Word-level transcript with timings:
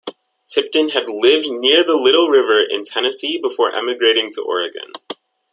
Tipton 0.47 0.89
had 0.89 1.07
lived 1.11 1.47
near 1.47 1.83
the 1.83 1.93
Little 1.95 2.27
River 2.27 2.59
in 2.59 2.83
Tennessee 2.83 3.37
before 3.37 3.71
emigrating 3.71 4.31
to 4.33 4.41
Oregon. 4.41 4.91